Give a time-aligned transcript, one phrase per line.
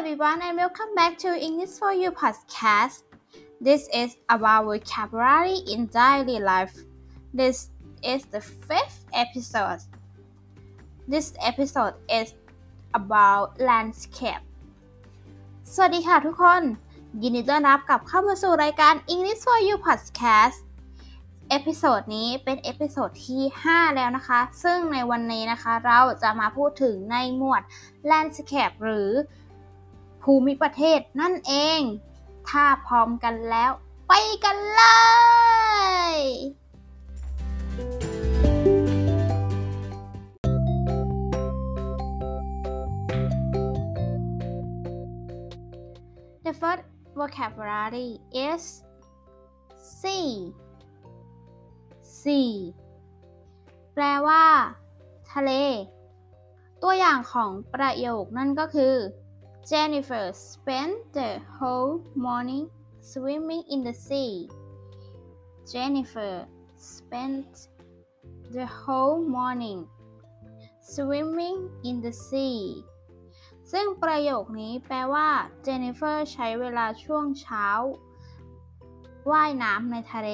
[0.00, 3.02] everyone and welcome back to English for You podcast.
[3.60, 6.74] This is about vocabulary in daily life.
[7.34, 7.68] This
[8.02, 9.80] is the fifth episode.
[11.06, 12.32] This episode is
[12.94, 14.42] about landscape.
[15.74, 16.62] สวัสดีค่ะทุกคน
[17.22, 20.58] ยินดีต้อนรับกลับเข้ามาสู่รายการ English for You podcast
[21.50, 27.62] episode นี้เป็น episode ที่ 5 แล้วนะคะ ซึ่งในวันนี้นะคะเราจะมาพูดถึงในหมวด
[28.10, 29.10] landscape หรือ
[30.22, 31.80] ภูมิประเทศนั่นเอง
[32.48, 33.70] ถ้าพร้อมกันแล้ว
[34.08, 34.12] ไป
[34.44, 34.82] กันเล
[36.14, 36.16] ย
[46.44, 46.84] The first
[47.18, 48.10] vocabulary
[48.48, 48.64] is
[49.98, 50.32] sea
[52.18, 52.52] sea
[53.94, 54.44] แปลว่า
[55.32, 55.52] ทะเล
[56.82, 58.94] ตัวอย่างของประโยคนั่นก็คือ
[59.68, 64.48] Jennifer spent the whole morning swimming in the sea.
[65.70, 67.68] Jennifer spent
[68.52, 69.86] the whole morning
[70.80, 72.84] swimming in the sea.
[73.72, 75.28] ซึ่งประโยคนี้แปลว่า
[75.62, 77.66] เจนนิเฟอร์ใช้เวลาช่วงเช้า
[79.30, 80.30] ว่ายน้ำในทะเล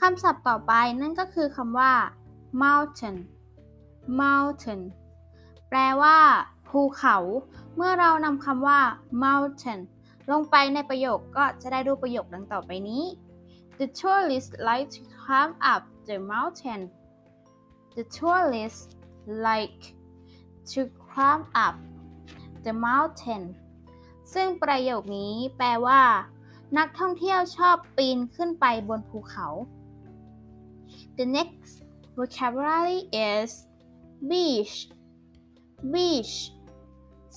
[0.00, 1.92] คำศัพท์ต่อไปนั่นก็คือคำว่า
[2.62, 3.16] mountain
[4.20, 4.80] mountain
[5.68, 6.18] แปลว่า
[6.70, 7.16] ภูเขา
[7.76, 8.80] เมื่อเรานำคำว่า
[9.24, 9.80] mountain
[10.30, 13.04] ลงไปในประโยคก็จะได้รูปประโยคดังต่อไปนี้
[13.80, 16.82] The tourists like to climb up the mountain
[17.96, 18.90] The tourists
[19.48, 19.82] like
[20.72, 21.76] to climb up
[22.66, 23.42] the mountain
[24.34, 26.02] ซึ่งประโยคนี้แปลว่า
[26.78, 29.48] นักท่องเที่ยวชอบปีนขึ้นไปบนภูเขา
[31.18, 31.72] The next
[32.18, 33.50] vocabulary is
[34.30, 34.76] beach
[35.92, 36.34] beach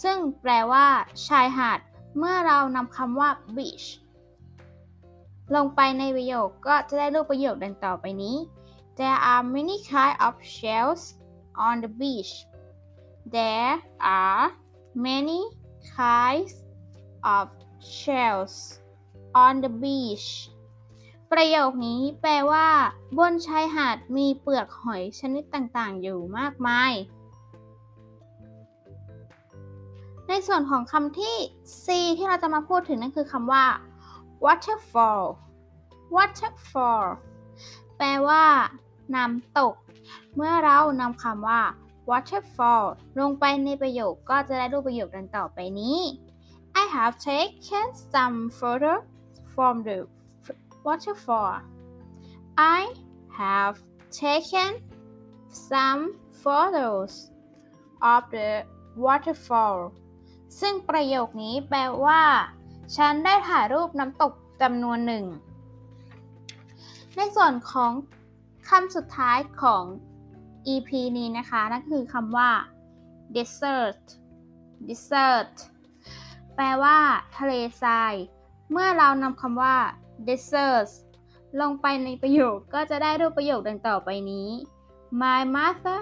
[0.01, 0.87] ซึ่งแปลว่า
[1.27, 1.79] ชายหาด
[2.17, 3.87] เมื่อเรานำคำว่า beach
[5.55, 8.37] ลงไปในประโยคก็จะได้รูปประโยคดังต่อไปนี้
[8.99, 11.01] There are many kinds of shells
[11.65, 12.33] on the beach
[13.35, 13.75] There
[14.21, 14.43] are
[15.07, 15.41] many
[15.95, 16.53] kinds
[17.35, 17.45] of
[17.99, 18.55] shells
[19.43, 20.29] on the beach
[21.31, 22.69] ประโยคนี้แปลว่า
[23.17, 26.93] บนชายหาดมีเปลือกหอยชนิดต่างๆ อยู่มากมาย
[30.27, 31.35] ในส่วนของคำที่
[31.83, 31.85] C
[32.17, 33.65] ที่เราจะมาพูดถึงนั่นคือคำว่า
[34.45, 35.25] waterfall
[36.15, 37.05] waterfall
[37.97, 38.45] แปลว่า
[39.15, 39.75] น้ำตก
[40.35, 41.61] เมื่อเรานำคำว่า
[42.09, 42.85] waterfall
[43.19, 45.99] ลงไปในประโยคก็จะได้รูปประโยคดังต่อไปนี้
[46.81, 49.01] I have taken some photos
[49.53, 49.97] from the
[50.85, 51.53] waterfall
[52.77, 52.79] I
[53.41, 53.75] have
[54.23, 54.71] taken
[55.69, 56.01] some
[56.43, 57.11] photos
[58.13, 58.49] of the
[59.05, 59.79] waterfall
[60.59, 62.21] ซึ่งประโยคนี้แปลว่า
[62.95, 65.25] ฉันได้ถ่ายรูปน้ำตกจำนวนหนึ่ง
[67.15, 67.91] ในส่วนของ
[68.69, 69.83] คำสุดท้ายของ
[70.73, 72.51] EP นี้นะคะ นั่นคือคำว่า
[73.35, 74.03] desert
[74.87, 75.55] desert
[76.55, 76.97] แปลว่า
[77.37, 77.53] ทะเล
[77.83, 78.13] ทราย
[78.71, 79.75] เมื่อเรานำคำว่า
[80.27, 80.89] desert
[81.61, 84.49] ลงไปในประโยคก็จะได้รูปประโยคดังต่อไปนี้
[85.21, 85.99] My mother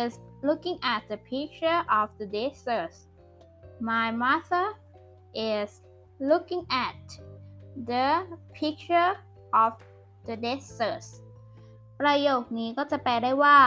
[0.00, 0.12] is
[0.48, 2.94] looking at the picture of the desert
[3.80, 4.74] My mother
[5.34, 5.82] is
[6.18, 6.96] looking at
[7.86, 9.14] the picture
[9.52, 9.72] of
[10.26, 11.06] the desert
[12.00, 13.58] ประโยคนี้ก็จะแปลได้ว่า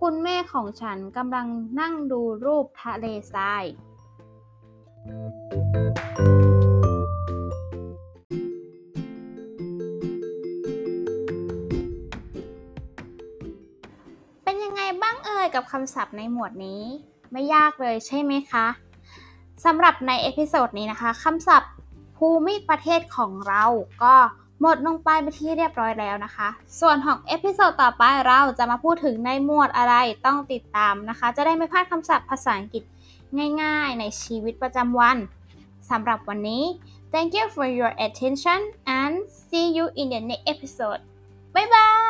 [0.00, 1.46] คุณแม่ของฉันกำลัง
[1.80, 3.64] นั่งดูรูปทะเลทราย
[14.44, 16.82] เป็นยังไงบ้างเอ่ยกับคำศัพท์ในหมวดนี้
[17.32, 18.66] ไม่ยากเลยใช่ไหมคะ
[19.64, 21.72] สำหรับใน episode นี้นะคะคำศัพท์
[22.16, 23.64] ภูมิประเทศของเรา
[24.02, 24.14] ก็
[24.60, 26.48] หมดลงไปไปที่เรียบร้อยแล้วนะคะ
[26.80, 29.94] ส่วนของ episode ต่อไปเราจะมาพูดถึงในหมวดอะไร
[30.26, 32.82] ต้องติดตามนะคะ จะได้ไม่พลาดคำศัพท์ภาษาอังกฤษ
[33.62, 35.16] ง่ายๆ ในชีวิตประจำวัน
[35.90, 36.62] สำหรับวันนี้
[37.12, 38.60] thank you for your attention
[38.98, 39.14] and
[39.46, 41.00] see you in the next episode
[41.54, 42.03] bye bye